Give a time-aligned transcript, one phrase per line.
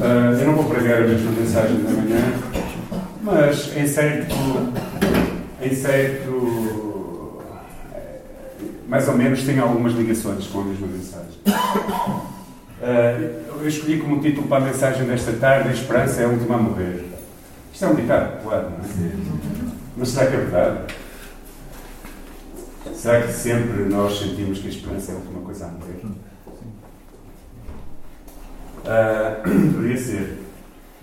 [0.00, 2.32] Uh, eu não vou pregar a mesma mensagem da manhã,
[3.22, 4.34] mas em certo,
[5.60, 7.42] em certo,
[8.88, 11.38] mais ou menos tem algumas ligações com a mesma mensagem.
[12.80, 16.54] Uh, eu escolhi como título para a mensagem desta tarde: A esperança é a última
[16.54, 17.04] a morrer.
[17.70, 19.12] Isto é um ditado, claro, não é?
[19.98, 20.94] Mas será que é verdade?
[22.94, 26.00] Será que sempre nós sentimos que a esperança é a última coisa a morrer?
[28.90, 30.38] Uh, deveria ser.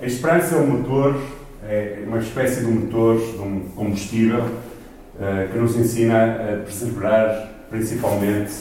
[0.01, 1.21] A esperança é um motor,
[1.63, 7.49] é uma espécie de um motor, de um combustível uh, que nos ensina a perseverar,
[7.69, 8.51] principalmente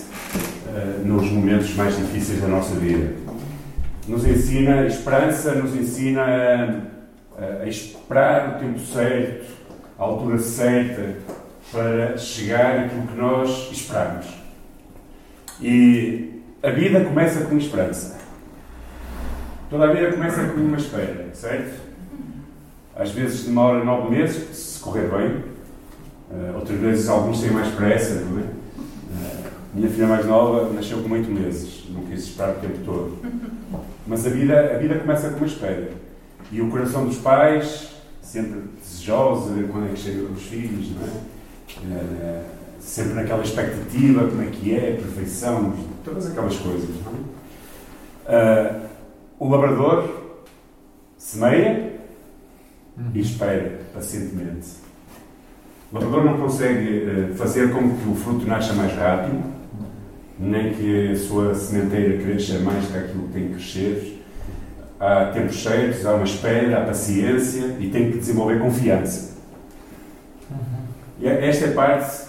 [0.67, 3.15] uh, nos momentos mais difíceis da nossa vida.
[4.07, 6.83] Nos ensina a esperança, nos ensina
[7.39, 9.47] a, a esperar o tempo certo,
[9.99, 11.17] a altura certa
[11.73, 14.27] para chegar àquilo que nós esperamos.
[15.61, 18.16] E a vida começa com esperança.
[19.69, 21.81] Toda a vida começa com uma espera, certo?
[22.95, 25.45] Às vezes demora nove meses, se correr bem.
[26.31, 28.43] Uh, outras vezes alguns têm mais pressa, não é?
[28.43, 33.19] Uh, minha filha mais nova nasceu com oito meses, não quis esperar o tempo todo.
[34.07, 35.91] Mas a vida, a vida começa com uma espera.
[36.53, 37.89] E o coração dos pais,
[38.23, 41.11] sempre desejoso de ver quando é que chegam os filhos, não é?
[41.99, 42.45] Uh,
[42.79, 47.13] sempre naquela expectativa, como é que é, perfeição, todas aquelas coisas, não
[48.29, 48.87] é?
[49.39, 50.09] O labrador
[51.19, 51.93] semeia
[53.13, 54.69] e espera pacientemente.
[55.93, 59.43] O labrador não consegue eh, fazer com que o fruto nasça mais rápido,
[60.39, 64.25] nem que a sua sementeira cresça mais que aquilo que tem que crescer.
[64.99, 69.37] Há tempos certos, há uma espera, há paciência e tem que desenvolver confiança.
[71.21, 72.25] E esta é a parte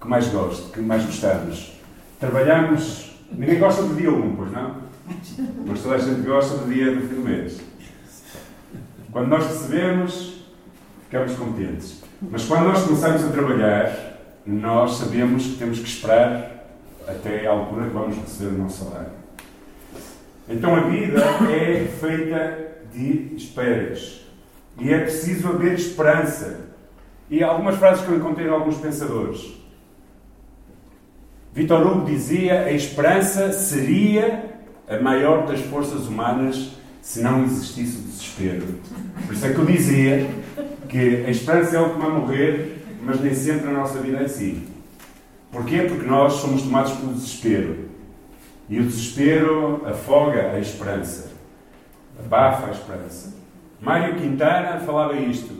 [0.00, 1.80] que mais gosto, que mais gostamos.
[2.18, 3.16] Trabalhamos.
[3.30, 4.81] Ninguém gosta do dia 1, pois não?
[5.66, 7.60] Mas toda a gente gosta do dia do fim do mês.
[9.10, 10.44] Quando nós recebemos,
[11.04, 12.02] ficamos contentes.
[12.20, 16.66] Mas quando nós começamos a trabalhar, nós sabemos que temos que esperar
[17.06, 19.12] até a altura que vamos receber o nosso salário.
[20.48, 24.22] Então a vida é feita de esperas.
[24.78, 26.60] E é preciso haver esperança.
[27.30, 29.54] E algumas frases que eu encontrei em alguns pensadores.
[31.52, 34.51] Vitor Hugo dizia: a esperança seria
[34.94, 38.66] a maior das forças humanas se não existisse o desespero.
[39.26, 40.30] Por isso é que eu dizia
[40.88, 44.24] que a esperança é o que vai morrer, mas nem sempre a nossa vida é
[44.24, 44.66] assim.
[45.50, 45.82] Porquê?
[45.82, 47.90] Porque nós somos tomados pelo desespero.
[48.68, 51.32] E o desespero afoga a esperança,
[52.18, 53.34] abafa a esperança.
[53.80, 55.52] Mário Quintana falava isto.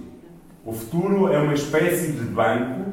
[0.64, 2.92] O futuro é uma espécie de banco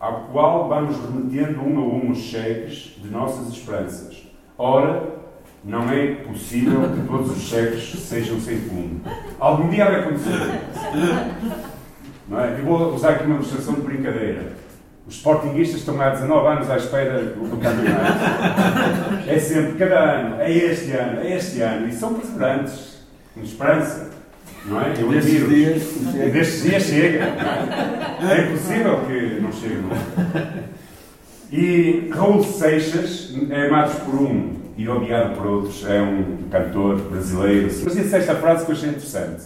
[0.00, 4.26] ao qual vamos remetendo um a um os cheques de nossas esperanças.
[4.56, 5.19] Ora,
[5.64, 9.00] não é possível que todos os cheques sejam sem fundo.
[9.38, 10.60] Algum dia vai acontecer.
[12.28, 12.58] Não é?
[12.58, 14.52] Eu vou usar aqui uma ilustração de brincadeira.
[15.06, 19.28] Os sportinguistas estão há 19 anos à espera do campeonato.
[19.28, 21.88] É sempre, cada ano, é este ano, é este ano.
[21.88, 23.00] E são perseverantes,
[23.34, 24.10] com esperança.
[24.66, 24.94] Não é?
[24.98, 25.48] Eu admiro.
[26.32, 27.24] Destes dias chega.
[27.24, 28.42] É?
[28.46, 29.82] impossível que não chegue.
[30.36, 30.70] É?
[31.52, 37.66] E Raul Seixas é amado por um e odiado por outros, é um cantor brasileiro.
[37.84, 39.42] Mas disse esta frase que eu achei interessante.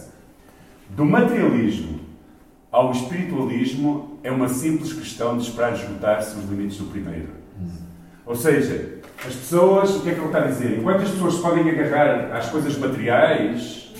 [0.89, 1.99] Do materialismo
[2.71, 7.29] ao espiritualismo é uma simples questão de esperar esgotar-se os limites do primeiro.
[8.25, 10.79] Ou seja, as pessoas, o que é que ele está a dizer?
[10.79, 13.93] Enquanto as pessoas podem agarrar às coisas materiais,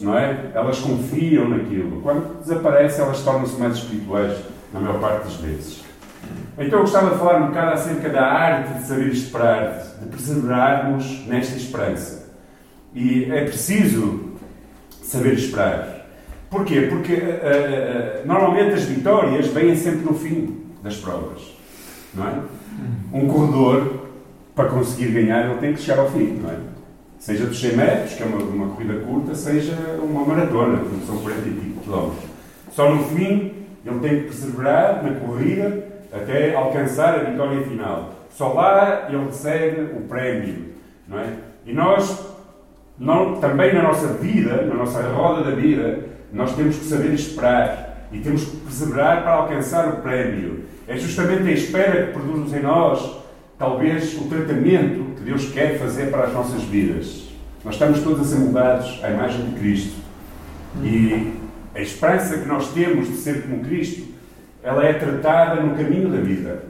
[0.00, 0.50] não é?
[0.54, 2.00] Elas confiam naquilo.
[2.02, 4.38] Quando desaparece, elas tornam-se mais espirituais,
[4.72, 5.87] na maior parte das vezes.
[6.58, 11.26] Então eu gostava de falar um bocado acerca da arte de saber esperar, de perseverarmos
[11.26, 12.28] nesta esperança.
[12.94, 14.32] E é preciso
[15.02, 16.06] saber esperar.
[16.50, 16.82] Porquê?
[16.82, 21.42] Porque uh, uh, normalmente as vitórias vêm sempre no fim das provas.
[22.14, 22.32] Não é?
[23.12, 24.08] Um corredor,
[24.54, 26.40] para conseguir ganhar, ele tem que chegar ao fim.
[26.42, 26.56] Não é?
[27.18, 31.18] Seja dos 100 metros, que é uma, uma corrida curta, seja uma maratona, que são
[31.18, 32.24] 40 e pico quilómetros.
[32.72, 33.52] Só no fim
[33.84, 38.14] ele tem que perseverar na corrida até alcançar a vitória final.
[38.30, 40.66] Só lá ele recebe o prémio,
[41.06, 41.32] não é?
[41.66, 42.26] E nós,
[42.98, 46.00] não, também na nossa vida, na nossa roda da vida,
[46.32, 50.64] nós temos que saber esperar e temos que perseverar para alcançar o prémio.
[50.86, 53.18] É justamente a espera que produz em nós,
[53.58, 57.28] talvez, o tratamento que Deus quer fazer para as nossas vidas.
[57.64, 59.96] Nós estamos todos a ser moldados à imagem de Cristo.
[60.82, 61.34] E
[61.74, 64.17] a esperança que nós temos de ser como Cristo
[64.68, 66.64] ela é tratada no caminho da vida,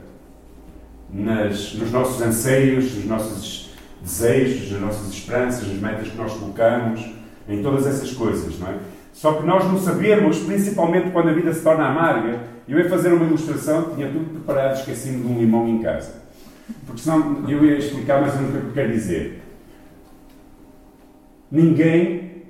[1.11, 7.05] nas, nos nossos anseios, nos nossos desejos, nas nossas esperanças, nas metas que nós colocamos,
[7.49, 8.75] em todas essas coisas, não é?
[9.11, 12.39] Só que nós não sabemos, principalmente quando a vida se torna amarga.
[12.65, 16.21] Eu ia fazer uma ilustração, tinha tudo preparado, esqueci-me de um limão em casa.
[16.85, 19.43] Porque senão eu ia explicar mais um o que eu quero dizer.
[21.51, 22.45] Ninguém,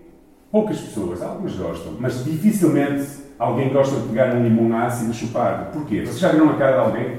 [0.52, 5.70] poucas pessoas, algumas gostam, mas dificilmente alguém gosta de pegar um limão ácido e chupar.
[5.72, 6.02] Porquê?
[6.02, 7.18] Vocês já viram a cara de alguém?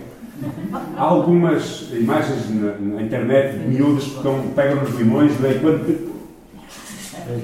[0.97, 6.11] Há algumas imagens na, na internet de miúdos que estão, pegam nos limões e quando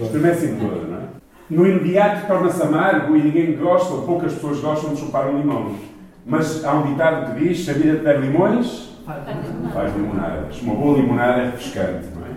[0.02, 1.02] estremecem todo, não é?
[1.49, 5.76] No imediato torna-se amargo e ninguém gosta, ou poucas pessoas gostam de chupar um limão.
[6.25, 8.96] Mas há um ditado que diz: se a vida te der limões,
[9.72, 10.61] faz limonadas.
[10.61, 12.31] Uma boa limonada é refrescante, não é?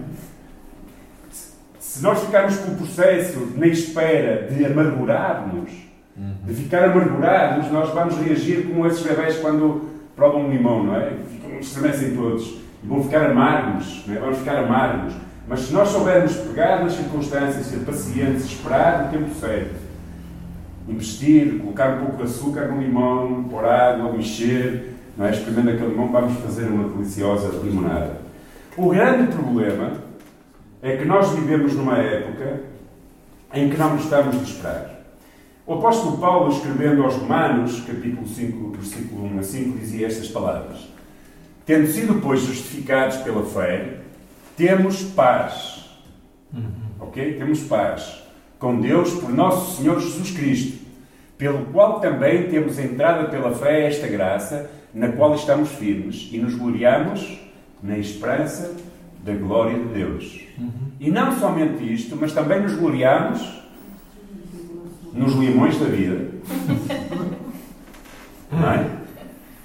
[1.79, 5.88] Se nós ficarmos com o processo na espera de amargurarmos,
[6.45, 11.13] de ficar amargurados, nós vamos reagir como esses bebés quando provam um limão, não é?
[11.31, 12.57] Ficam, estremecem todos.
[12.83, 14.19] E vão ficar amargos, não é?
[14.19, 15.13] Vamos ficar amargos.
[15.47, 19.75] Mas se nós soubermos pegar nas circunstâncias, ser pacientes, esperar o tempo certo,
[20.87, 25.31] investir, colocar um pouco de açúcar no limão, pôr água, mexer, não é?
[25.31, 28.17] experimentando aquele limão, vamos fazer uma deliciosa limonada.
[28.77, 29.93] O grande problema
[30.81, 32.61] é que nós vivemos numa época
[33.53, 34.98] em que não estamos de esperar.
[35.69, 40.89] O apóstolo Paulo, escrevendo aos Romanos, capítulo 5, versículo 1 a 5, dizia estas palavras:
[41.63, 43.99] Tendo sido, pois, justificados pela fé,
[44.57, 45.87] temos paz.
[46.51, 46.71] Uhum.
[47.01, 47.35] Ok?
[47.35, 48.19] Temos paz
[48.57, 50.79] com Deus por nosso Senhor Jesus Cristo,
[51.37, 56.55] pelo qual também temos entrada pela fé esta graça, na qual estamos firmes e nos
[56.55, 57.39] gloriamos
[57.83, 58.75] na esperança
[59.23, 60.47] da glória de Deus.
[60.57, 60.71] Uhum.
[60.99, 63.59] E não somente isto, mas também nos gloriamos
[65.13, 66.29] nos limões da vida.
[68.51, 68.89] Não é?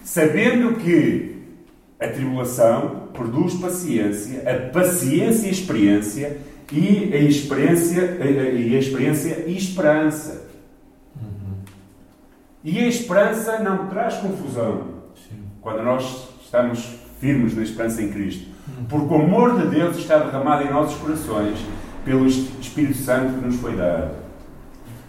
[0.03, 1.35] Sabendo que
[2.01, 6.39] a tribulação produz paciência, a paciência experiência
[6.73, 10.49] e a experiência e a experiência e esperança.
[12.63, 14.95] E a esperança não traz confusão
[15.61, 18.49] quando nós estamos firmes na esperança em Cristo.
[18.89, 21.59] Porque o amor de Deus está derramado em nossos corações
[22.05, 24.24] pelo Espírito Santo que nos foi dado.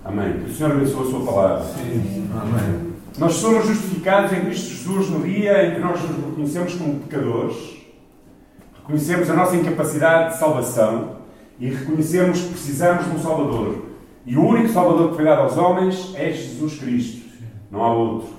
[0.06, 0.34] Amém.
[0.34, 1.64] Que o Senhor abençoe a sua palavra.
[1.64, 2.30] Sim.
[2.40, 2.94] Amém.
[3.18, 7.56] Nós somos justificados em Cristo Jesus no dia em que nós nos reconhecemos como pecadores,
[8.78, 11.16] reconhecemos a nossa incapacidade de salvação
[11.60, 13.86] e reconhecemos que precisamos de um Salvador.
[14.26, 17.26] E o único Salvador que foi dado aos homens é Jesus Cristo.
[17.72, 18.30] Não há outro.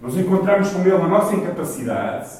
[0.00, 2.30] Nos encontramos com Ele na nossa incapacidade,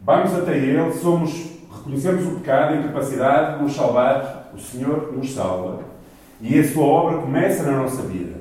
[0.00, 1.32] vamos até Ele, somos,
[1.70, 5.95] reconhecemos o pecado, a incapacidade de nos salvar, o Senhor nos salva.
[6.40, 8.34] E a sua obra começa na nossa vida.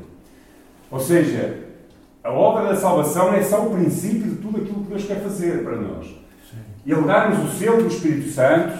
[0.91, 1.65] Ou seja,
[2.23, 5.63] a obra da salvação é só o princípio de tudo aquilo que Deus quer fazer
[5.63, 6.07] para nós.
[6.07, 6.57] Sim.
[6.85, 8.77] Ele dá-nos o selo do Espírito Santo,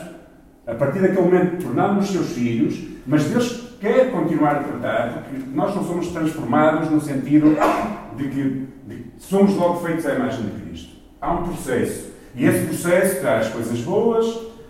[0.66, 5.76] a partir daquele momento tornamos-nos seus filhos, mas Deus quer continuar a tratar, porque nós
[5.76, 7.56] não somos transformados no sentido
[8.18, 10.96] de que de, somos logo feitos à imagem de Cristo.
[11.22, 12.14] Há um processo.
[12.36, 14.26] E esse processo traz coisas boas,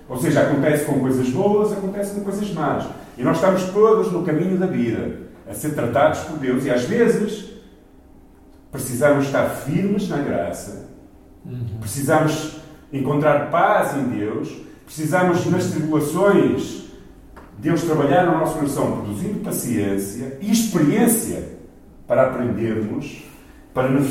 [0.08, 2.86] ou seja, acontece com coisas boas, acontece com coisas más.
[3.18, 5.20] E nós estamos todos no caminho da vida,
[5.50, 6.66] a ser tratados por Deus.
[6.66, 7.54] E às vezes
[8.72, 10.90] precisamos estar firmes na graça,
[11.46, 11.78] uhum.
[11.80, 12.58] precisamos
[12.92, 14.54] encontrar paz em Deus,
[14.86, 16.86] precisamos nas tribulações
[17.58, 21.56] Deus trabalhar no nosso coração, produzindo paciência e experiência
[22.06, 23.24] para aprendermos,
[23.74, 24.08] para nos,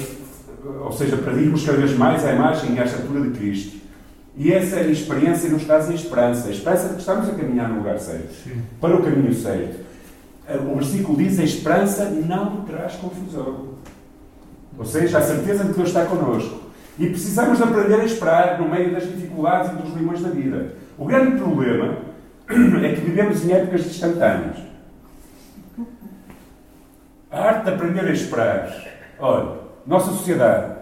[0.83, 3.84] ou seja, para irmos cada vez mais à imagem e à estatura de Cristo.
[4.37, 6.49] E essa experiência nos traz a esperança.
[6.49, 8.33] A esperança de que estamos a caminhar no lugar certo.
[8.43, 8.63] Sim.
[8.81, 9.85] Para o caminho certo.
[10.71, 13.75] O versículo diz: a esperança não traz confusão.
[14.77, 16.65] Ou seja, a certeza de que Deus está connosco.
[16.99, 20.75] E precisamos aprender a esperar no meio das dificuldades e dos limões da vida.
[20.99, 21.99] O grande problema
[22.85, 24.59] é que vivemos em épocas instantâneas.
[27.31, 28.85] A arte de aprender a esperar.
[29.19, 30.75] Olha, nossa sociedade,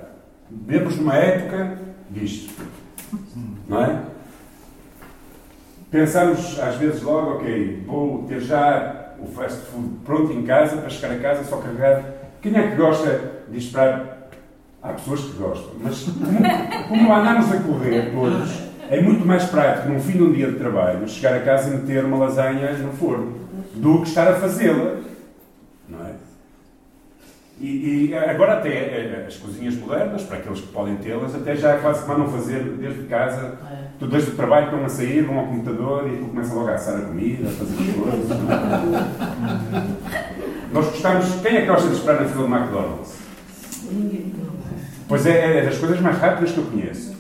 [0.51, 1.79] vivemos numa época
[2.11, 2.53] disto
[3.69, 4.01] não é?
[5.91, 10.89] Pensamos às vezes logo, ok, vou ter já o fast food pronto em casa para
[10.89, 12.03] chegar a casa só carregar.
[12.41, 14.29] Quem é que gosta de esperar?
[14.83, 16.03] Há pessoas que gostam, mas
[16.89, 18.51] como, andamos a correr todos,
[18.91, 21.77] é muito mais prático, num fim de um dia de trabalho, chegar a casa e
[21.77, 23.33] meter uma lasanha no forno
[23.75, 24.97] do que estar a fazê-la.
[27.61, 27.65] É?
[27.65, 31.77] E, e, agora até eh, as cozinhas modernas, para aqueles que podem tê-las, até já
[31.79, 33.59] quase que mandam fazer desde casa.
[33.71, 33.83] É.
[33.99, 36.75] Tu desde o trabalho estão a sair, vão ao computador e tu começa logo a
[36.75, 38.29] assar a comida, a fazer as coisas.
[40.73, 41.27] Nós gostamos.
[41.43, 43.19] Quem é que gosta de esperar na fila do McDonald's?
[45.07, 47.15] Pois é, é das coisas mais rápidas que eu conheço.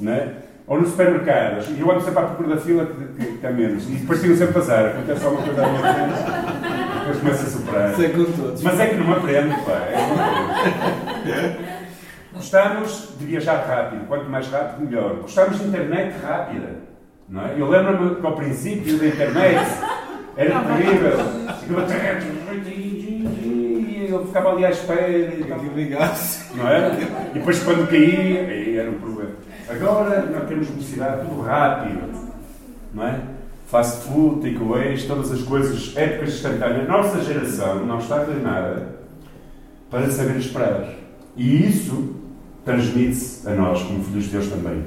[0.00, 0.32] Não é?
[0.66, 1.68] Ou nos supermercados.
[1.68, 3.88] E eu ando sempre à procura da fila que, que, que há menos.
[3.88, 4.86] E depois tenho sempre azar.
[4.86, 6.93] Acontece alguma coisa à minha frente.
[7.04, 7.92] Depois começa a superar.
[7.92, 8.62] Isso é com todos.
[8.62, 9.72] Mas é que não aprendo, pá.
[11.26, 11.84] É.
[12.32, 14.06] Gostamos de viajar rápido.
[14.06, 15.16] Quanto mais rápido, melhor.
[15.16, 16.76] Gostamos de internet rápida.
[17.28, 17.54] Não é?
[17.56, 19.66] Eu lembro-me que ao princípio da internet
[20.36, 21.18] era terrível.
[22.66, 25.08] E eu ficava ali à espera.
[25.08, 26.56] E ligasse.
[26.56, 26.94] Não era?
[26.94, 29.30] E depois quando caía, aí era um problema.
[29.68, 32.32] Agora nós temos velocidade, tudo rápido.
[32.92, 33.20] Não é?
[33.66, 36.88] Fast food, takeaways, todas as coisas, épocas instantâneas.
[36.88, 38.96] A nossa geração não está treinada
[39.90, 40.94] para saber esperar.
[41.36, 42.14] E isso
[42.64, 44.84] transmite-se a nós, como filhos de Deus também.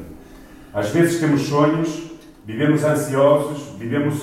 [0.73, 2.11] Às vezes temos sonhos,
[2.45, 4.21] vivemos ansiosos, vivemos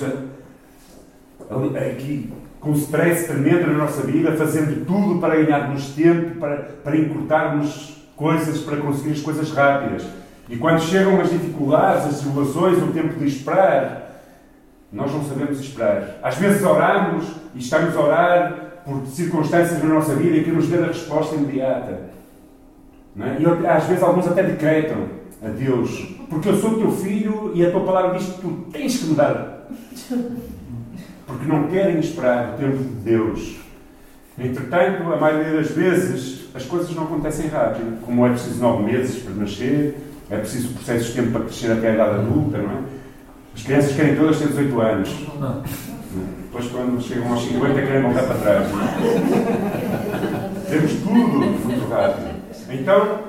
[1.75, 7.95] aqui com stress tremendo na nossa vida, fazendo tudo para ganharmos tempo, para, para encurtarmos
[8.15, 10.03] coisas, para conseguir as coisas rápidas.
[10.49, 14.04] E quando chegam as dificuldades, as tribulações, o tempo de esperar,
[14.95, 16.19] nós não sabemos esperar.
[16.23, 20.85] Às vezes oramos e estamos a orar por circunstâncias na nossa vida e queremos ver
[20.85, 21.99] a resposta imediata.
[23.19, 23.41] É?
[23.41, 25.07] E às vezes alguns até decretam
[25.43, 28.97] a Deus, porque eu sou teu filho e a tua palavra diz que tu tens
[28.97, 29.67] que me dar.
[31.27, 33.57] Porque não querem esperar o tempo de Deus.
[34.37, 37.99] Entretanto, a maioria das vezes, as coisas não acontecem rápido.
[38.01, 39.97] Como é preciso nove meses para nascer,
[40.29, 43.04] é preciso processos de tempo para crescer até a idade adulta, não é?
[43.55, 45.09] As crianças querem todas ter 18 anos.
[45.39, 45.63] Não.
[46.43, 48.67] Depois, quando chegam aos 50, querem voltar para trás.
[48.69, 50.69] é?
[50.69, 52.35] Temos tudo muito rápido.
[52.69, 53.19] Então,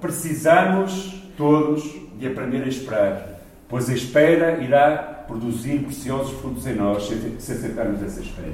[0.00, 1.82] precisamos todos
[2.18, 7.52] de aprender a esperar, pois a espera irá produzir preciosos frutos em nós se se
[7.52, 8.52] aceitarmos essa espera.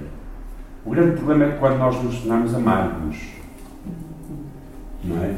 [0.84, 3.16] O grande problema é quando nós nos tornamos amargos.
[5.04, 5.34] Não é?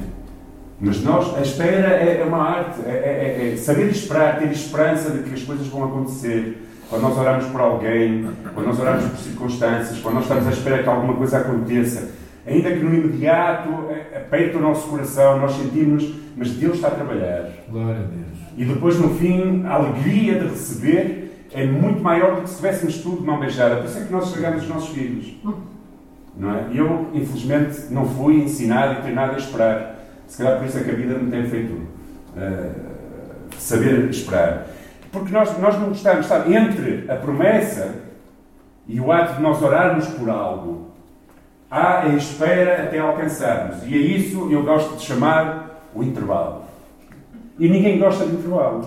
[0.81, 5.11] Mas nós, a espera é, é uma arte, é, é- é saber esperar, ter esperança
[5.11, 6.67] de que as coisas vão acontecer.
[6.89, 10.83] Quando nós oramos por alguém, quando nós oramos por circunstâncias, quando nós estamos à espera
[10.83, 12.09] que alguma coisa aconteça,
[12.47, 16.93] ainda que no imediato eh, aperta o nosso coração, nós sentimos, mas Deus está a
[16.93, 17.49] trabalhar.
[17.69, 18.39] Glória a Deus.
[18.57, 22.99] E depois, no fim, a alegria de receber é muito maior do que se tivéssemos
[22.99, 23.77] tudo de mão beijada.
[23.77, 25.33] Por isso é que nós estragamos os nossos filhos.
[26.37, 26.65] Não é?
[26.75, 30.00] Eu, infelizmente, não fui ensinado e treinado a esperar.
[30.31, 31.89] Se calhar por isso é que a vida me tem feito
[32.37, 32.71] eh,
[33.59, 34.65] saber esperar.
[35.11, 36.55] Porque nós, nós não gostamos, sabe?
[36.55, 37.97] Entre a promessa
[38.87, 40.91] e o ato de nós orarmos por algo,
[41.69, 43.79] há a espera até alcançarmos.
[43.85, 46.63] E a isso eu gosto de chamar o intervalo.
[47.59, 48.87] E ninguém gosta de intervalos.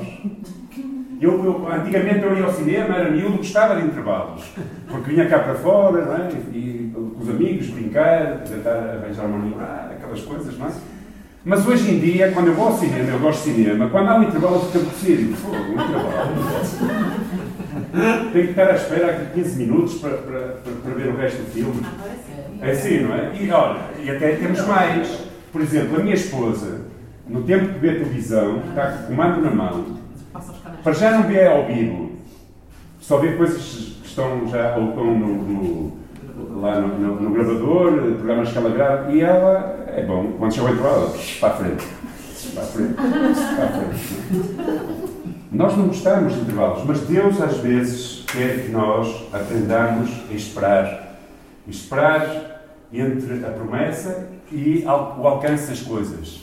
[1.20, 4.46] Eu, eu- antigamente eu ia ao cinema, era miúdo, gostava de intervalos.
[4.90, 6.30] Porque vinha cá para fora, não é?
[6.54, 8.72] E, e com os amigos, brincar, tentar
[9.02, 10.72] arranjar uma namorada, aquelas coisas, não é?
[11.46, 14.16] Mas hoje em dia, quando eu vou ao cinema, eu gosto de cinema, quando há
[14.18, 15.36] um intervalo eu fico aborrecido.
[15.36, 17.14] Fogo, um intervalo.
[18.32, 21.38] Tenho que estar à espera aqui 15 minutos para, para, para, para ver o resto
[21.42, 21.82] do filme.
[22.62, 23.32] É assim, não é?
[23.40, 25.20] E olha, e até temos mais.
[25.52, 26.82] Por exemplo, a minha esposa,
[27.28, 29.86] no tempo que vê televisão, está com o comando na mão,
[30.84, 32.14] para já não vê ao vivo,
[33.00, 33.62] só vê coisas
[34.02, 35.94] que estão já ou estão no, no-
[36.62, 40.68] lá no, no- no gravador, programas que ela grava, e ela é bom, quando chega
[40.68, 41.86] o intervalo, para a frente,
[42.54, 45.24] para a frente, para a frente.
[45.52, 51.20] Nós não gostamos de intervalos, mas Deus às vezes quer que nós aprendamos a esperar.
[51.68, 56.42] Esperar entre a promessa e o alcance das coisas.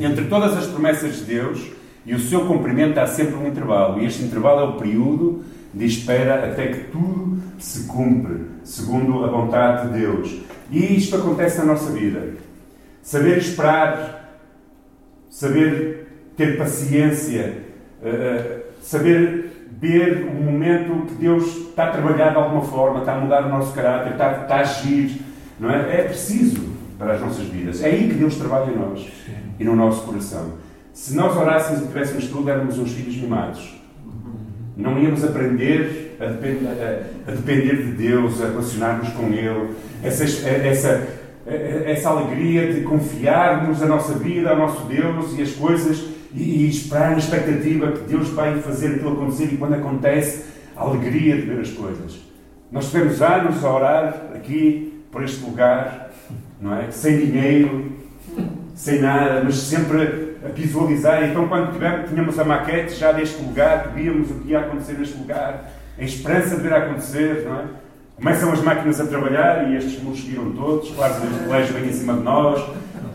[0.00, 1.70] Entre todas as promessas de Deus
[2.06, 4.00] e o seu cumprimento há sempre um intervalo.
[4.00, 9.28] E este intervalo é o período de espera até que tudo se cumpre, segundo a
[9.28, 10.40] vontade de Deus.
[10.70, 12.34] E isto acontece na nossa vida.
[13.04, 14.40] Saber esperar,
[15.28, 16.06] saber
[16.38, 17.58] ter paciência,
[18.02, 23.14] eh, eh, saber ver o momento que Deus está a trabalhar de alguma forma, está
[23.16, 25.20] a mudar o nosso caráter, está, está a agir,
[25.60, 26.00] não é?
[26.00, 26.66] É preciso
[26.98, 27.82] para as nossas vidas.
[27.82, 29.06] É aí que Deus trabalha em nós
[29.60, 30.54] e no nosso coração.
[30.94, 33.78] Se nós orássemos e tivéssemos tudo, éramos uns filhos mimados.
[34.76, 40.24] Não íamos aprender a depender, a- a depender de Deus, a relacionarmos com Ele, essa,
[40.48, 41.06] essa,
[41.46, 46.68] essa alegria de confiarmos a nossa vida ao nosso Deus e as coisas e, e
[46.70, 50.44] esperar na expectativa que Deus vai fazer aquilo acontecer e quando acontece,
[50.76, 52.18] a alegria de ver as coisas.
[52.72, 56.10] Nós tivemos anos a orar aqui, por este lugar,
[56.60, 56.90] não é?
[56.90, 57.92] Sem dinheiro,
[58.74, 61.22] sem nada, mas sempre a visualizar.
[61.22, 65.16] Então, quando tivemos, tínhamos a maquete já deste lugar, víamos o que ia acontecer neste
[65.16, 67.64] lugar, a esperança de ver acontecer, não é?
[68.16, 71.92] Começam as máquinas a trabalhar e estes muros viram todos, quase o colégio vem em
[71.92, 72.64] cima de nós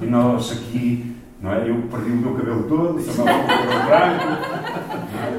[0.01, 1.69] e nós aqui Não é?
[1.69, 4.25] Eu perdi o meu cabelo todo, só o cabelo branco.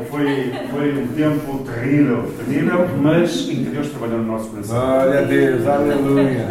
[0.00, 0.04] É?
[0.08, 4.80] Foi, foi um tempo terrível, terrível, mas em que Deus trabalhou no nosso coração.
[4.80, 6.46] Glória a Deus, aleluia.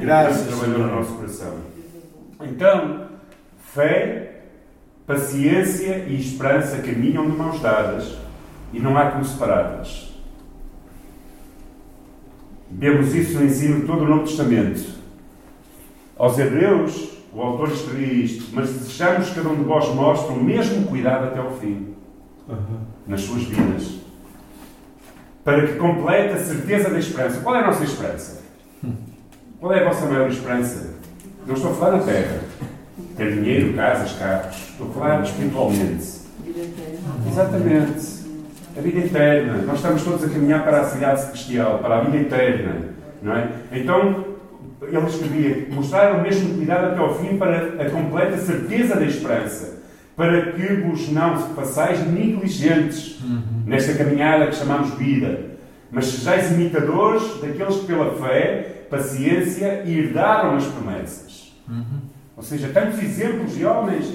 [0.00, 1.54] Graças Deus trabalhou no nosso coração.
[2.42, 3.06] Então,
[3.72, 4.42] fé,
[5.06, 8.16] paciência e esperança caminham de mãos dadas
[8.72, 10.11] e não há como separá-las.
[12.78, 14.82] Vemos isso no ensino de todo o Novo Testamento.
[16.16, 20.42] Aos Hebreus, o autor escrevia isto: Mas desejamos que cada um de vós mostre o
[20.42, 21.94] mesmo cuidado até ao fim,
[22.48, 22.80] uhum.
[23.06, 24.00] nas suas vidas,
[25.44, 27.40] para que complete a certeza da esperança.
[27.40, 28.42] Qual é a nossa esperança?
[29.60, 30.94] Qual é a vossa maior esperança?
[31.46, 32.40] Não estou a falar na terra,
[33.16, 34.56] ter dinheiro, casas, carros.
[34.70, 36.22] Estou a falar espiritualmente.
[37.28, 38.21] Exatamente.
[38.76, 39.62] A vida eterna.
[39.66, 42.76] Nós estamos todos a caminhar para a cidade celestial, para a vida eterna.
[43.22, 43.48] Não é?
[43.72, 44.24] Então,
[44.82, 49.82] ele escrevia: mostrar o mesmo cuidado até ao fim para a completa certeza da esperança,
[50.16, 53.42] para que vos não façais negligentes uhum.
[53.66, 55.38] nesta caminhada que chamamos vida,
[55.90, 61.54] mas sejais imitadores daqueles que, pela fé, paciência, herdaram as promessas.
[61.68, 62.00] Uhum.
[62.36, 64.06] Ou seja, tantos exemplos de homens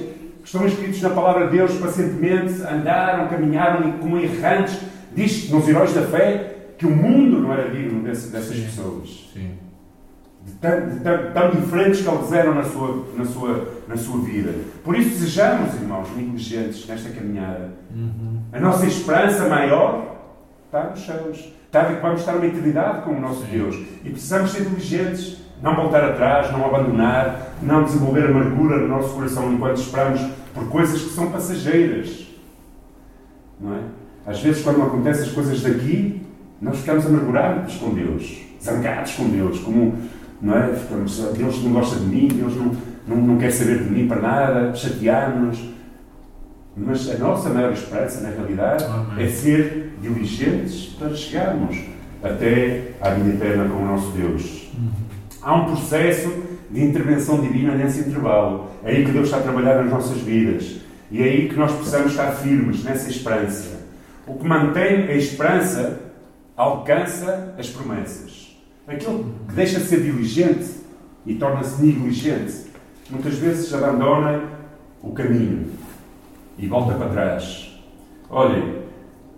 [0.47, 4.79] que estão escritos na palavra de Deus pacientemente andaram, caminharam como errantes.
[5.13, 8.63] Diz nos heróis da fé que o mundo não era digno desse, dessas Sim.
[8.63, 9.29] pessoas.
[9.33, 9.51] Sim.
[10.45, 14.21] De tão, de tão, tão, diferentes que eles eram na sua, na, sua, na sua
[14.21, 14.53] vida.
[14.85, 17.71] Por isso, sejamos, irmãos, negligentes nesta caminhada.
[17.93, 18.39] Uhum.
[18.53, 20.15] A nossa esperança maior
[20.65, 21.53] está nos céus.
[21.65, 23.51] Está a ver que vamos estar uma eternidade com o nosso Sim.
[23.51, 23.75] Deus.
[24.05, 29.51] E precisamos ser diligentes não voltar atrás, não abandonar, não desenvolver amargura no nosso coração
[29.51, 30.21] enquanto esperamos
[30.53, 32.27] por coisas que são passageiras.
[33.59, 33.79] Não é?
[34.25, 36.21] Às vezes, quando acontecem as coisas daqui,
[36.61, 39.95] nós ficamos amargurados com Deus, zangados com Deus, como
[40.41, 40.73] não é?
[40.73, 42.75] Ficamos, Deus não gosta de mim, Deus não,
[43.07, 45.59] não, não quer saber de mim para nada, chatear-nos.
[46.75, 49.25] Mas a nossa maior esperança, na realidade, Amém.
[49.25, 51.75] é ser diligentes para chegarmos
[52.21, 54.69] até à vida eterna com o nosso Deus.
[54.77, 55.06] Uhum.
[55.47, 56.29] Há um processo
[56.69, 58.67] de intervenção divina nesse intervalo.
[58.83, 60.81] É aí que Deus está a trabalhar nas nossas vidas.
[61.09, 63.79] E é aí que nós precisamos estar firmes nessa esperança.
[64.27, 66.01] O que mantém a esperança
[66.57, 68.59] alcança as promessas.
[68.85, 70.69] Aquele que deixa de ser diligente
[71.25, 72.65] e torna-se negligente,
[73.09, 74.43] muitas vezes abandona
[75.01, 75.67] o caminho
[76.57, 77.73] e volta para trás.
[78.29, 78.81] Olhem,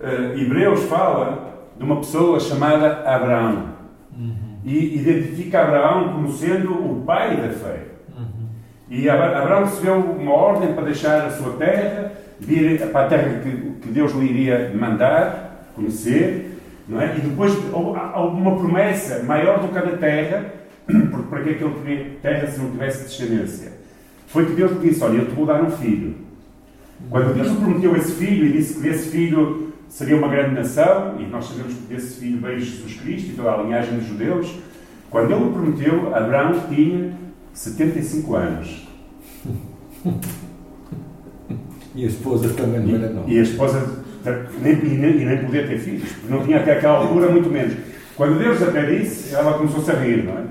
[0.02, 3.76] uh, Hebreus fala de uma pessoa chamada Abraão.
[4.17, 7.80] Uhum e identifica Abraão como sendo o pai da fé.
[8.17, 8.48] Uhum.
[8.89, 13.52] E Abraão recebeu uma ordem para deixar a sua terra, vir para a terra que,
[13.82, 17.15] que Deus lhe iria mandar, conhecer, não é?
[17.17, 20.45] e depois houve uma promessa maior do que a da terra,
[21.12, 23.72] porque para que ele queria terra se não tivesse descendência?
[24.28, 26.15] Foi que Deus lhe disse: Olha, eu te vou dar um filho.
[27.10, 31.25] Quando Deus prometeu esse filho e disse que desse filho seria uma grande nação, e
[31.25, 34.56] nós sabemos que desse filho veio Jesus Cristo e toda a linhagem dos judeus.
[35.10, 37.13] Quando ele o prometeu, Abraão tinha
[37.54, 38.88] 75 anos.
[41.95, 43.30] E a esposa também não era nova.
[43.30, 44.04] E a esposa
[44.62, 47.73] nem, e nem, e nem podia ter filhos, não tinha até aquela altura, muito menos.
[48.15, 50.43] Quando Deus até disse, ela começou-se a rir, não é?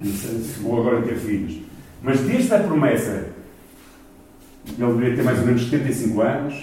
[0.00, 1.58] Disse, vou agora ter filhos.
[2.02, 3.27] Mas desde a promessa,
[4.76, 6.54] ele deveria ter mais ou menos 75 anos,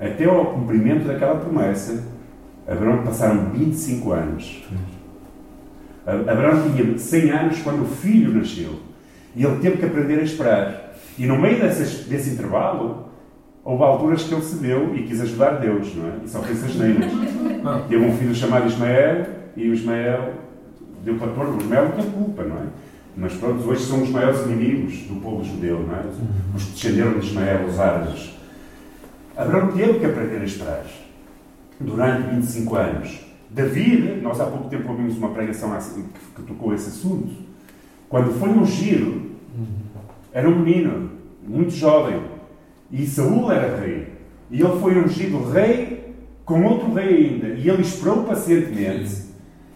[0.00, 2.02] até ao cumprimento daquela promessa,
[2.66, 4.62] Abraão passaram 25 anos.
[6.06, 8.80] Abraão tinha 100 anos quando o filho nasceu.
[9.34, 10.94] E ele teve que aprender a esperar.
[11.18, 13.10] E no meio desse, desse intervalo,
[13.64, 16.12] houve alturas que ele cedeu e quis ajudar Deus, não é?
[16.24, 17.10] E só fez as neiras.
[17.88, 20.34] Teve um filho chamado Ismael e o Ismael
[21.04, 22.66] deu para pôr o Ismael não culpa, não é?
[23.16, 26.04] Mas pronto, hoje são os maiores inimigos do povo judeu, não é?
[26.54, 28.30] Os que descenderam de Ismael, os árabes.
[29.36, 30.84] Abraão teve que aprender a esperar
[31.78, 33.20] durante 25 anos.
[33.50, 35.76] David, nós há pouco tempo ouvimos uma pregação
[36.36, 37.34] que tocou esse assunto.
[38.08, 39.30] Quando foi ungido,
[40.32, 41.10] era um menino,
[41.46, 42.20] muito jovem,
[42.92, 44.08] e Saul era rei.
[44.50, 47.48] E ele foi ungido rei com outro rei ainda.
[47.48, 49.24] E ele esperou pacientemente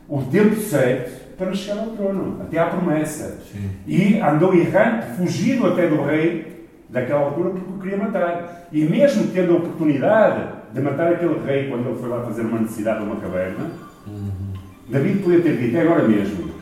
[0.08, 3.38] o tempo certo para chegar ao trono, até à promessa.
[3.52, 3.70] Sim.
[3.86, 8.68] E andou errante, fugido até do rei, daquela altura porque o queria matar.
[8.72, 12.60] E mesmo tendo a oportunidade de matar aquele rei quando ele foi lá fazer uma
[12.60, 13.70] necessidade numa caverna,
[14.06, 14.54] uhum.
[14.88, 16.52] David podia ter dito, é agora mesmo.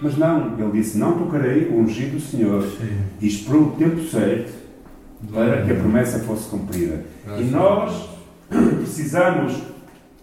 [0.00, 2.62] Mas não, ele disse, não tocarei o ungido do Senhor.
[2.62, 2.98] Sim.
[3.20, 4.52] E esperou o tempo certo
[5.32, 7.04] para que a promessa fosse cumprida.
[7.38, 8.10] e nós
[8.50, 9.62] precisamos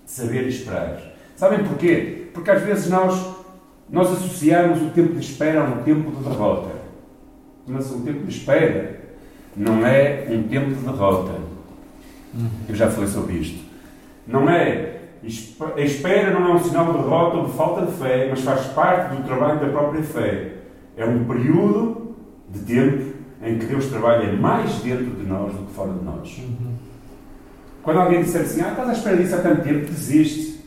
[0.05, 1.01] saber esperar.
[1.35, 2.27] Sabem porquê?
[2.33, 3.19] Porque às vezes nós,
[3.91, 6.71] nós associamos o tempo de espera a um tempo de derrota.
[7.67, 9.01] Mas o tempo de espera
[9.55, 11.33] não é um tempo de derrota.
[12.69, 13.59] Eu já falei sobre isto.
[14.25, 14.99] Não é.
[15.75, 18.67] A espera não é um sinal de derrota ou de falta de fé, mas faz
[18.67, 20.53] parte do trabalho da própria fé.
[20.95, 22.15] É um período
[22.49, 23.11] de tempo
[23.43, 26.41] em que Deus trabalha mais dentro de nós do que fora de nós.
[27.83, 30.61] Quando alguém disser assim, ah, estás à espera disso há tanto tempo, desiste.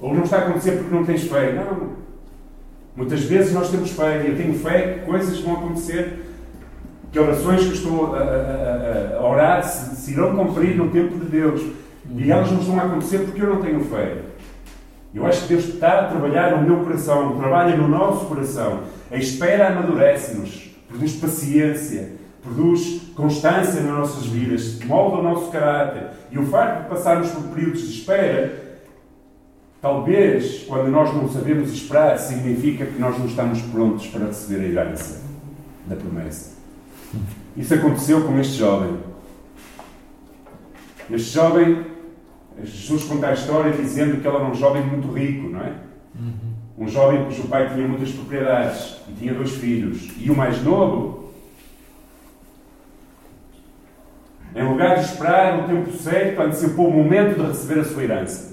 [0.00, 1.52] Ou não está a acontecer porque não tens fé.
[1.52, 2.09] Não.
[2.96, 6.26] Muitas vezes nós temos fé, e eu tenho fé que coisas vão acontecer,
[7.12, 11.26] que orações que estou a, a, a orar se, se, irão cumprir no tempo de
[11.26, 11.62] Deus.
[12.16, 14.16] E elas não estão a acontecer porque eu não tenho fé.
[15.14, 18.80] Eu acho que Deus está a trabalhar no meu coração, trabalha no nosso coração.
[19.10, 26.10] A espera amadurece-nos, produz paciência, produz constância nas nossas vidas, molda o nosso caráter.
[26.30, 28.69] E o facto de passarmos por períodos de espera
[29.80, 34.68] Talvez, quando nós não sabemos esperar, significa que nós não estamos prontos para receber a
[34.68, 35.22] herança
[35.86, 36.58] da promessa.
[37.56, 38.98] Isso aconteceu com este jovem.
[41.10, 41.86] Este jovem,
[42.62, 45.72] Jesus conta a história dizendo que ele era um jovem muito rico, não é?
[46.78, 50.10] Um jovem cujo pai tinha muitas propriedades e tinha dois filhos.
[50.18, 51.32] E o mais novo,
[54.54, 58.49] em lugar de esperar o tempo certo, antecipou o momento de receber a sua herança.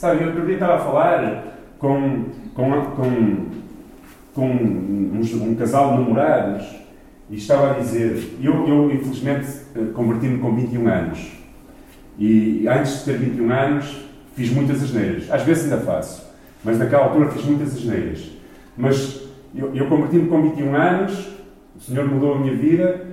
[0.00, 1.44] Sabe, eu outro dia estava a falar
[1.78, 3.46] com, com, com,
[4.32, 6.66] com um, um casal de namorados
[7.28, 9.46] e estava a dizer, eu, eu infelizmente
[9.92, 11.32] converti-me com 21 anos.
[12.18, 13.94] E antes de ter 21 anos
[14.34, 16.26] fiz muitas asneiras, às vezes ainda faço,
[16.64, 18.30] mas naquela altura fiz muitas asneiras.
[18.78, 19.20] Mas
[19.54, 21.28] eu, eu converti-me com 21 anos,
[21.76, 23.06] o Senhor mudou a minha vida,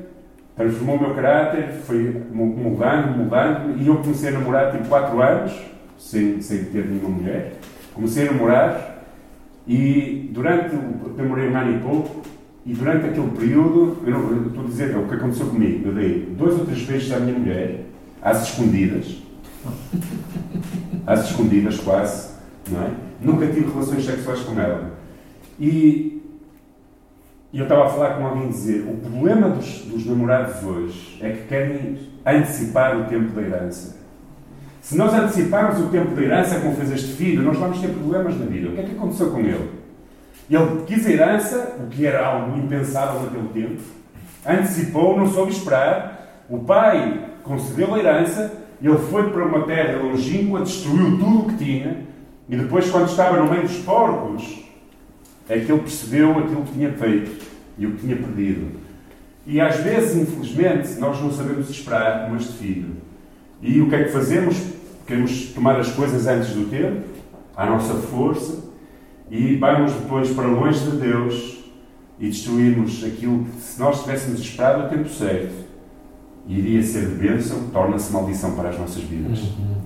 [0.56, 5.77] transformou o meu caráter, foi mudando, mudando, e eu comecei a namorar tipo 4 anos
[5.98, 7.54] sem, sem ter nenhuma mulher.
[7.94, 9.06] Comecei a namorar
[9.68, 11.10] e durante o.
[11.16, 12.22] demorei um ano e pouco.
[12.66, 15.88] E durante aquele período, eu não eu estou a dizer é o que aconteceu comigo.
[15.88, 17.86] Eu dei dois ou três vezes à minha mulher,
[18.22, 19.24] às escondidas,
[21.06, 22.32] às escondidas quase,
[22.70, 22.92] não é?
[23.22, 24.92] Nunca tive relações sexuais com ela.
[25.58, 26.22] E,
[27.54, 31.32] e eu estava a falar com alguém dizer: o problema dos, dos namorados hoje é
[31.32, 33.97] que querem antecipar o tempo da herança.
[34.88, 38.40] Se nós anteciparmos o tempo da herança, como fez este filho, nós vamos ter problemas
[38.40, 38.70] na vida.
[38.70, 39.70] O que é que aconteceu com ele?
[40.50, 43.82] Ele quis a herança, o que era algo impensável naquele tempo,
[44.48, 46.46] antecipou, não soube esperar.
[46.50, 51.66] O pai concedeu a herança, ele foi para uma terra longínqua, destruiu tudo o que
[51.66, 51.98] tinha,
[52.48, 54.64] e depois, quando estava no meio dos porcos,
[55.50, 57.46] é que ele percebeu aquilo que tinha feito
[57.78, 58.72] e o que tinha perdido.
[59.46, 62.96] E às vezes, infelizmente, nós não sabemos esperar como este filho.
[63.62, 64.77] E o que é que fazemos?
[65.08, 67.08] Queremos tomar as coisas antes do tempo,
[67.56, 68.62] à nossa força,
[69.32, 71.64] e vamos depois para longe de Deus
[72.20, 75.54] e destruirmos aquilo que, se nós tivéssemos esperado o tempo certo,
[76.46, 79.40] iria ser de bênção, torna-se maldição para as nossas vidas.
[79.40, 79.78] Uhum.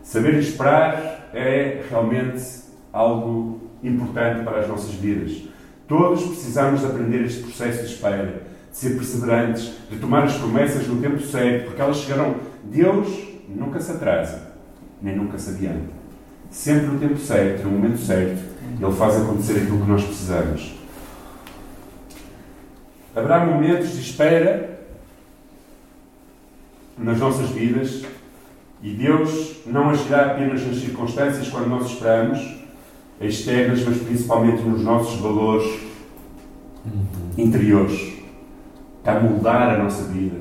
[0.00, 2.44] Saber esperar é realmente
[2.92, 5.42] algo importante para as nossas vidas.
[5.88, 11.00] Todos precisamos aprender este processo de espera, de ser perseverantes, de tomar as promessas no
[11.00, 12.36] tempo certo, porque elas chegarão.
[12.62, 14.52] Deus nunca se atrasa,
[15.00, 16.00] nem nunca se adianta.
[16.50, 18.42] Sempre no tempo certo, no momento certo,
[18.80, 20.74] Ele faz acontecer aquilo que nós precisamos.
[23.14, 24.80] Haverá momentos de espera
[26.96, 28.04] nas nossas vidas
[28.82, 32.60] e Deus não agirá apenas nas circunstâncias quando nós esperamos,
[33.20, 35.66] externas, mas principalmente nos nossos valores
[36.84, 37.04] uhum.
[37.36, 38.14] interiores.
[38.98, 40.38] Está a moldar a nossa vida,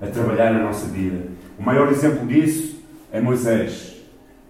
[0.00, 1.33] a trabalhar na nossa vida.
[1.58, 3.94] O maior exemplo disso é Moisés.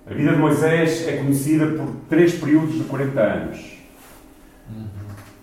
[0.07, 3.79] A vida de Moisés é conhecida por três períodos de 40 anos.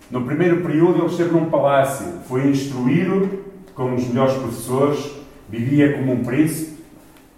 [0.10, 5.12] No primeiro período, ele esteve num palácio, foi instruído com os melhores professores,
[5.50, 6.84] vivia como um príncipe,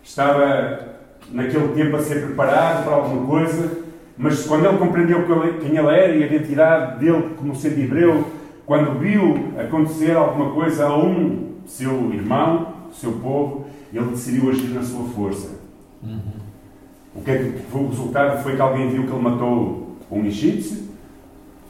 [0.03, 0.93] estava
[1.31, 3.83] naquele tempo a ser preparado para alguma coisa,
[4.17, 5.25] mas quando ele compreendeu
[5.59, 8.27] quem ele era e a identidade dele como sendo hebreu,
[8.65, 13.62] quando viu acontecer alguma coisa a um seu irmão, seu povo,
[13.97, 15.51] ele decidiu agir na sua força.
[16.01, 16.19] Uhum.
[17.15, 18.41] O que é que foi o resultado?
[18.41, 20.89] Foi que alguém viu que ele matou um egípcio,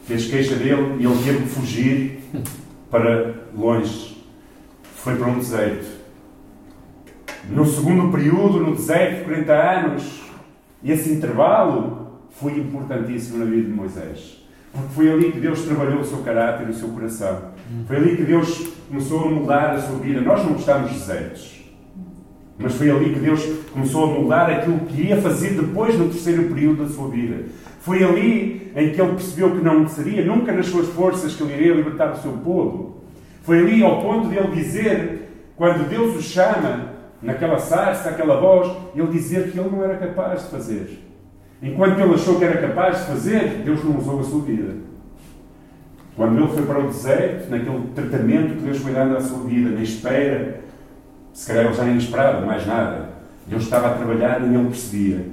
[0.06, 2.20] fez queixa dele e ele teve que fugir
[2.90, 4.24] para longe.
[4.96, 5.86] Foi para um deserto.
[7.50, 10.22] No segundo período, no deserto, de 40 anos,
[10.82, 14.42] esse intervalo foi importantíssimo na vida de Moisés.
[14.72, 17.50] Porque foi ali que Deus trabalhou o seu caráter e o seu coração.
[17.86, 20.20] Foi ali que Deus começou a mudar a sua vida.
[20.20, 21.63] Nós não estamos desertos.
[22.58, 26.44] Mas foi ali que Deus começou a moldar aquilo que ia fazer depois no terceiro
[26.44, 27.46] período da sua vida.
[27.80, 31.54] Foi ali em que ele percebeu que não seria nunca nas suas forças que ele
[31.54, 33.02] iria libertar o seu povo.
[33.42, 38.70] Foi ali ao ponto de ele dizer, quando Deus o chama, naquela sarça, aquela voz,
[38.94, 40.98] ele dizer que ele não era capaz de fazer.
[41.62, 44.76] Enquanto ele achou que era capaz de fazer, Deus não usou a sua vida.
[46.16, 49.70] Quando ele foi para o deserto, naquele tratamento que Deus foi dando à sua vida,
[49.70, 50.60] na espera,
[51.34, 53.10] se calhar ele já nem esperava mais nada.
[53.46, 55.26] Deus estava a trabalhar e ele percebia.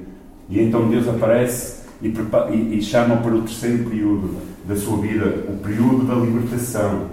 [0.49, 4.35] E então Deus aparece e, e, e chama para o terceiro período
[4.65, 7.05] da sua vida, o período da libertação.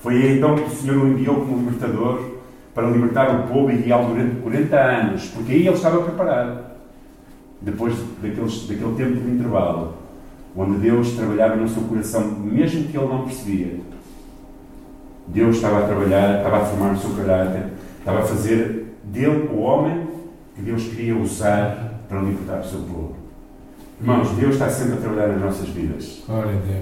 [0.00, 2.34] Foi aí então que o Senhor o enviou como libertador
[2.74, 6.64] para libertar o povo e guiá-lo durante 40 anos, porque aí ele estava preparado.
[7.62, 9.94] Depois daqueles, daquele tempo de intervalo,
[10.54, 13.80] onde Deus trabalhava no seu coração, mesmo que ele não percebia.
[15.28, 17.73] Deus estava a trabalhar, estava a formar o seu caráter,
[18.04, 20.06] estava a fazer dele o homem
[20.54, 23.16] que Deus queria usar para libertar o seu povo.
[23.98, 26.22] Irmãos, Deus está sempre a trabalhar nas nossas vidas.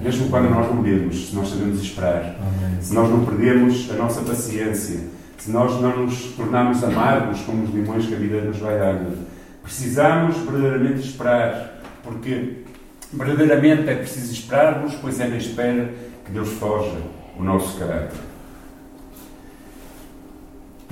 [0.03, 2.83] Mesmo quando nós não vemos, se nós sabemos esperar, Amém.
[2.83, 5.01] se nós não perdemos a nossa paciência,
[5.39, 9.17] se nós não nos tornarmos amargos como os limões que a vida nos vai dando.
[9.63, 12.65] Precisamos verdadeiramente esperar, porque
[13.13, 15.89] verdadeiramente é preciso esperarmos, pois é na espera
[16.25, 16.99] que Deus forja
[17.39, 18.32] o nosso caráter.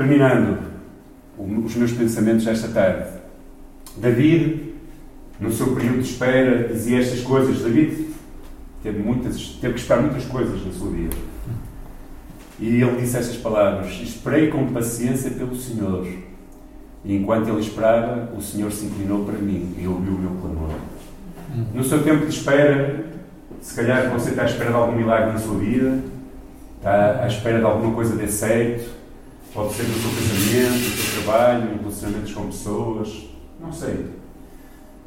[0.00, 0.58] Terminando
[1.36, 3.06] os meus pensamentos esta tarde,
[3.98, 4.72] David,
[5.38, 7.60] no seu período de espera, dizia estas coisas.
[7.60, 8.06] David
[8.82, 11.14] teve, muitas, teve que esperar muitas coisas na sua vida.
[12.58, 16.06] E ele disse estas palavras: Esperei com paciência pelo Senhor.
[17.04, 20.76] E enquanto ele esperava, o Senhor se inclinou para mim e ouviu o meu clamor.
[21.74, 23.04] No seu tempo de espera,
[23.60, 25.98] se calhar você está à espera de algum milagre na sua vida,
[26.78, 28.99] está à espera de alguma coisa de certo,
[29.54, 34.06] pode ser no seu casamento, no seu trabalho, relacionamentos com pessoas, não sei.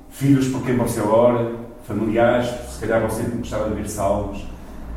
[0.10, 1.56] Filhos por quem você ora,
[1.88, 4.54] familiares, se calhar você gostava de ver salvos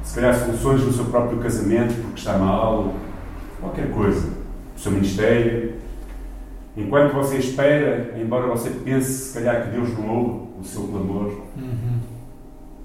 [0.06, 2.94] se calhar soluções no seu próprio casamento porque está mal,
[3.60, 4.28] qualquer coisa,
[4.76, 5.74] o seu ministério.
[6.76, 11.26] Enquanto você espera, embora você pense se calhar que Deus não ouve o seu clamor,
[11.56, 11.98] uhum.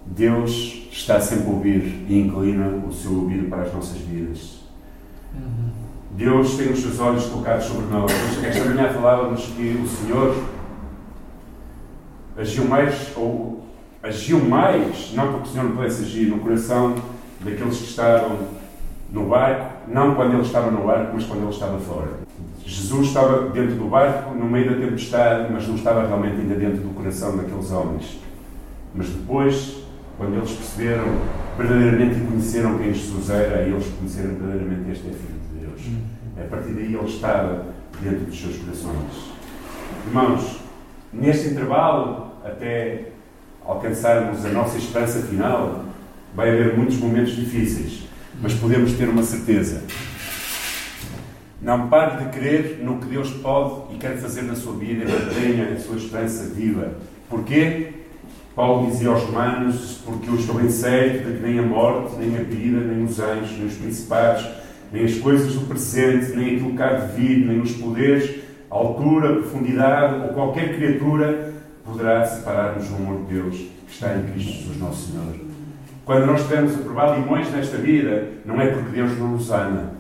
[0.07, 4.61] Deus está sempre a ouvir e inclina o seu ouvido para as nossas vidas.
[5.35, 5.69] Uhum.
[6.15, 8.11] Deus tem os seus olhos colocados sobre nós.
[8.43, 10.35] Esta manhã falávamos que o Senhor
[12.37, 13.63] agiu mais, ou
[14.03, 16.95] agiu mais, não porque o Senhor não pudesse agir, no coração
[17.39, 18.37] daqueles que estavam
[19.09, 22.09] no barco, não quando ele estava no barco, mas quando ele estava fora.
[22.65, 26.81] Jesus estava dentro do barco, no meio da tempestade, mas não estava realmente ainda dentro
[26.81, 28.19] do coração daqueles homens.
[28.93, 29.77] Mas depois,
[30.17, 31.05] quando eles perceberam
[31.57, 35.40] verdadeiramente e conheceram quem Jesus era, aí eles conheceram verdadeiramente este é Filho
[35.81, 36.45] Deus.
[36.45, 37.65] A partir daí ele estava
[38.01, 39.31] dentro dos seus corações.
[40.07, 40.59] Irmãos,
[41.13, 43.09] neste intervalo, até
[43.65, 45.85] alcançarmos a nossa esperança final,
[46.35, 48.03] vai haver muitos momentos difíceis,
[48.41, 49.83] mas podemos ter uma certeza.
[51.61, 55.73] Não pare de crer no que Deus pode e quer fazer na sua vida mantenha
[55.73, 56.95] a sua esperança viva.
[57.29, 57.93] Porquê?
[58.55, 62.35] Paulo dizia aos Romanos: Porque eu estou bem certo de que nem a morte, nem
[62.35, 64.43] a vida, nem os anjos, nem os principados,
[64.91, 69.33] nem as coisas do presente, nem aquilo que há de vir, nem os poderes, altura,
[69.33, 71.53] profundidade ou qualquer criatura
[71.85, 75.35] poderá separar-nos do amor de Deus que está em Cristo Jesus, nosso Senhor.
[76.05, 79.91] Quando nós estivermos a provar limões nesta vida, não é porque Deus não nos ama,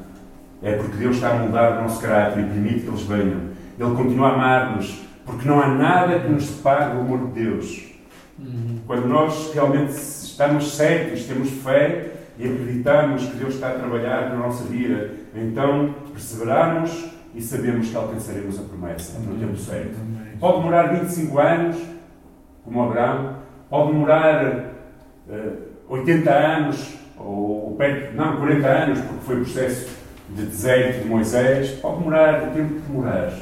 [0.61, 3.51] é porque Deus está a mudar o nosso caráter e permite que eles venham.
[3.79, 7.91] Ele continua a amar-nos, porque não há nada que nos separe do amor de Deus.
[8.39, 8.79] Uhum.
[8.87, 14.35] Quando nós realmente estamos certos, temos fé e acreditamos que Deus está a trabalhar na
[14.35, 19.95] nossa vida, então perseveramos e sabemos que alcançaremos a promessa no tempo certo.
[20.39, 21.77] Pode demorar 25 anos,
[22.63, 23.35] como Abraão,
[23.69, 24.71] pode demorar.
[25.27, 29.89] Uh, 80 anos, ou perto, não, 40 anos, porque foi o processo
[30.29, 33.33] de deserto de Moisés, pode demorar o tempo que demorar.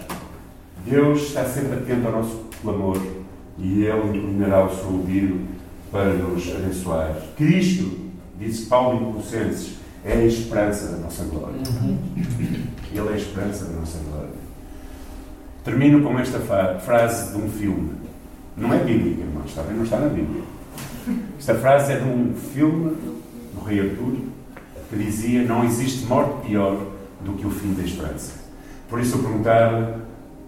[0.84, 3.00] Deus está sempre atento ao nosso clamor
[3.60, 5.48] e Ele inclinará o seu ouvido
[5.92, 7.16] para nos abençoar.
[7.38, 8.09] Cristo,
[8.40, 11.60] disse Paulo em Colossenses, é a esperança da nossa glória.
[12.92, 14.30] Ele é a esperança da nossa glória.
[15.64, 16.40] Termino com esta
[16.80, 17.92] frase de um filme.
[18.56, 19.76] Não é bíblica, irmãos, está bem?
[19.76, 20.42] Não está na Bíblia.
[21.38, 22.96] Esta frase é de um filme
[23.54, 24.18] do Rei Artur
[24.90, 26.78] que dizia: Não existe morte pior
[27.22, 28.34] do que o fim da esperança.
[28.90, 30.02] Por isso eu perguntava: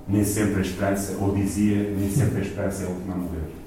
[0.08, 3.61] nem sempre a esperança, ou dizia: nem sempre a esperança é a última a morrer.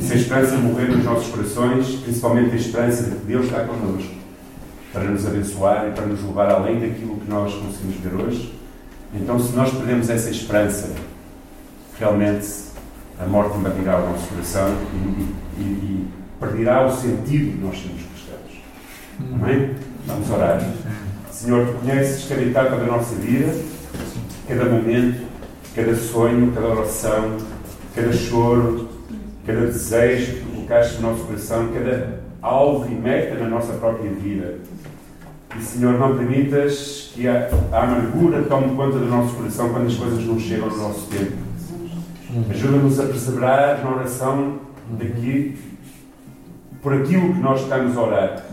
[0.00, 4.14] Se a esperança morrer nos nossos corações, principalmente a esperança de que Deus está connosco
[4.92, 8.54] para nos abençoar e para nos levar além daquilo que nós conseguimos ver hoje,
[9.14, 10.90] então se nós perdemos essa esperança,
[11.98, 12.46] realmente
[13.18, 18.02] a morte invadirá o nosso coração e, e, e perderá o sentido de nós sermos
[18.02, 18.62] cristãos.
[19.34, 19.74] Amém?
[20.06, 20.60] Vamos orar.
[21.30, 23.54] Senhor, tu conheces cada etapa da nossa vida,
[24.48, 25.20] cada momento,
[25.74, 27.36] cada sonho, cada oração,
[27.94, 28.85] cada choro,
[29.46, 34.58] cada desejo que colocaste no nosso coração, cada alvo e meta na nossa própria vida.
[35.56, 39.94] E, Senhor, não permitas que a, a amargura tome conta do nosso coração quando as
[39.94, 41.32] coisas não chegam no nosso tempo.
[42.50, 44.58] Ajuda-nos a perseverar na oração
[44.90, 45.56] daqui,
[46.82, 48.44] por aquilo que nós estamos a orar.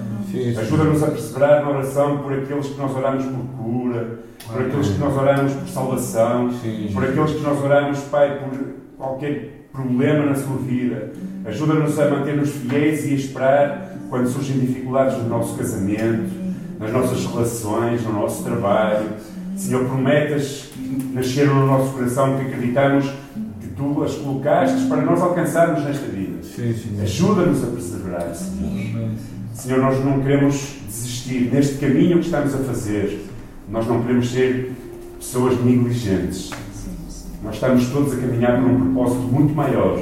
[0.59, 4.99] Ajuda-nos a perseverar na oração por aqueles que nós oramos por cura, por aqueles que
[4.99, 6.49] nós oramos por salvação,
[6.93, 8.59] por aqueles que nós oramos, Pai, por
[8.97, 11.11] qualquer problema na sua vida.
[11.45, 16.31] Ajuda-nos a manter-nos fiéis e a esperar quando surgem dificuldades no nosso casamento,
[16.79, 19.09] nas nossas relações, no nosso trabalho.
[19.57, 23.11] Senhor, prometas que nasceram no nosso coração, que acreditamos
[23.59, 26.37] que tu as colocaste para nós alcançarmos nesta vida.
[27.01, 29.09] Ajuda-nos a perseverar, Senhor.
[29.55, 33.25] Senhor, nós não queremos desistir neste caminho que estamos a fazer.
[33.69, 34.71] Nós não queremos ser
[35.19, 36.51] pessoas negligentes.
[37.43, 40.01] Nós estamos todos a caminhar por um propósito muito maior,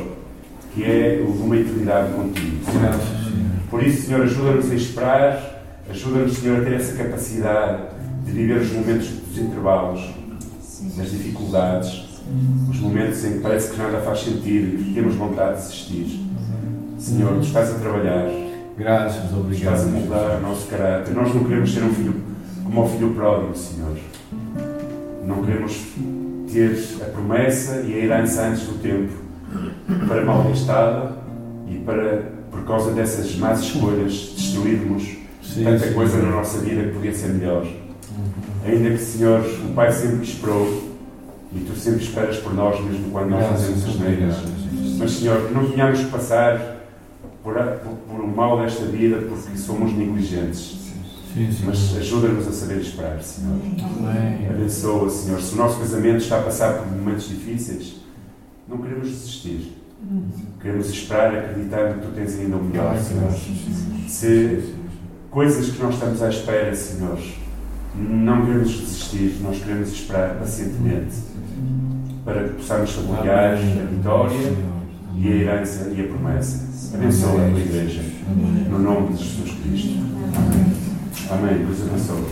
[0.74, 2.58] que é o de uma eternidade contigo.
[3.70, 7.84] Por isso, Senhor, ajuda-nos a esperar, ajuda-nos, Senhor, a ter essa capacidade
[8.26, 10.14] de viver os momentos dos intervalos,
[10.96, 12.06] das dificuldades,
[12.70, 16.20] os momentos em que parece que nada faz sentido e que temos vontade de desistir.
[17.00, 18.30] Senhor, tu estás a trabalhar.
[18.78, 19.76] Graças, obrigado.
[19.76, 21.14] Estás a mudar o nosso caráter.
[21.16, 22.14] Nós não queremos ser um filho
[22.64, 23.98] como o filho pródigo, Senhor.
[25.26, 25.74] Não queremos
[26.52, 29.12] ter a promessa e a herança antes do tempo
[30.08, 31.14] para mal gastada
[31.68, 35.04] e para, por causa dessas más escolhas, destruirmos
[35.42, 37.66] sim, tanta sim, coisa na nossa vida que podia ser melhor.
[38.66, 40.92] Ainda que, Senhor, o Pai sempre esperou
[41.54, 44.36] e tu sempre esperas por nós, mesmo quando nós fazemos as neiras.
[44.98, 46.82] Mas, Senhor, que não tenhamos que passar
[47.44, 50.81] por, por, por o mal desta vida porque somos negligentes.
[51.34, 51.64] Sim, sim.
[51.66, 53.58] Mas ajuda-nos a saber esperar, Senhor.
[54.50, 55.42] Abençoa, Senhor.
[55.42, 57.96] Se o nosso casamento está a passar por momentos difíceis,
[58.68, 59.78] não queremos desistir.
[60.62, 63.32] Queremos esperar, acreditar que Tu tens ainda o melhor, Senhor.
[64.08, 64.74] Se
[65.30, 67.20] coisas que nós estamos à espera, Senhor,
[67.96, 71.16] não queremos desistir, nós queremos esperar pacientemente
[72.26, 74.54] para que possamos saborear a vitória
[75.18, 76.70] e a herança e a promessa.
[76.94, 78.02] Abençoa a tua igreja.
[78.70, 80.00] No nome de Jesus Cristo.
[80.36, 80.91] Amém.
[81.30, 81.66] Amém.
[81.66, 82.32] Deus abençoe.